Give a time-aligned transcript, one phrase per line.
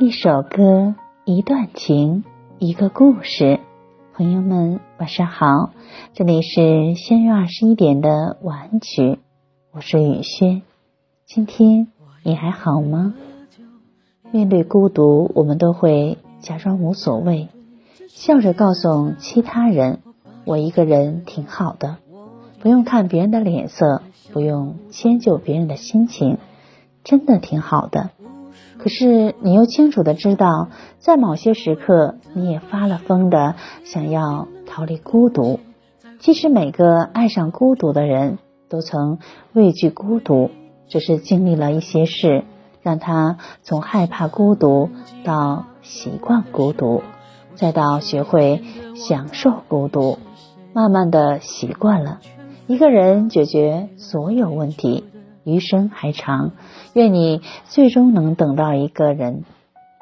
[0.00, 2.22] 一首歌，一段情，
[2.60, 3.58] 一个故事。
[4.14, 5.72] 朋友们，晚上好，
[6.12, 9.18] 这里是仙月二十一点的晚安曲，
[9.72, 10.62] 我是雨轩。
[11.26, 11.88] 今天
[12.22, 13.12] 你还好吗？
[14.30, 17.48] 面对孤独，我们都会假装无所谓，
[18.08, 19.98] 笑着告诉其他人
[20.46, 21.96] ：“我一个人挺好的，
[22.60, 26.38] 不用看别人的脸色，不用迁就别人的心情，
[27.02, 28.10] 真的挺好的。”
[28.78, 30.68] 可是你又清楚的知道，
[30.98, 35.60] 在某些时刻，你也发了疯的想要逃离孤独。
[36.20, 39.18] 其实每个爱上孤独的人都曾
[39.52, 40.50] 畏惧孤独，
[40.88, 42.44] 只是经历了一些事，
[42.82, 44.88] 让他从害怕孤独
[45.24, 47.02] 到习惯孤独，
[47.54, 48.62] 再到学会
[48.94, 50.18] 享受孤独，
[50.72, 52.20] 慢慢的习惯了，
[52.66, 55.04] 一个人解决所有问题。
[55.48, 56.52] 余生还长，
[56.92, 59.44] 愿你最终能等到一个人，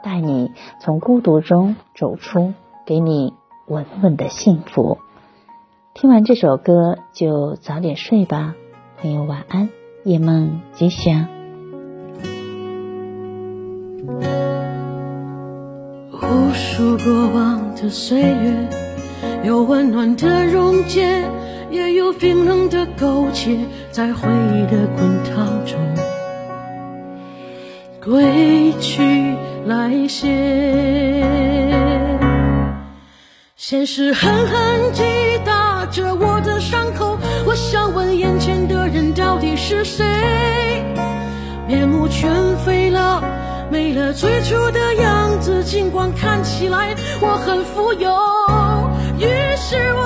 [0.03, 2.53] 带你从孤独中走出，
[2.85, 3.33] 给你
[3.69, 4.99] 稳稳的幸福。
[5.95, 8.57] 听完这首歌就早点睡吧，
[9.01, 9.69] 朋友晚安，
[10.05, 11.29] 夜梦吉祥。
[16.13, 18.69] 无数过往的岁月，
[19.45, 21.25] 有温暖的溶解。
[21.77, 23.55] 也有冰冷的苟且，
[23.93, 25.79] 在回忆的滚烫中，
[28.03, 30.27] 归去来兮。
[33.57, 35.03] 现实狠狠击
[35.45, 40.03] 打着我的伤口，我想问眼前的人到底是谁？
[41.69, 42.31] 面目全
[42.65, 43.23] 非了，
[43.71, 48.11] 没了最初的样子，尽管看起来我很富有。
[49.19, 50.06] 于是我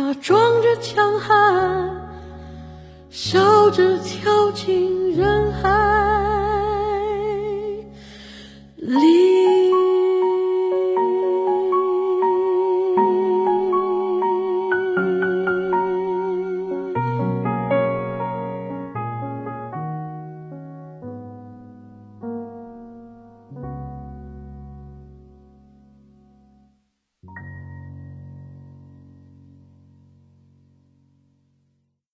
[0.00, 1.90] 假装着强悍，
[3.10, 4.99] 笑着跳进。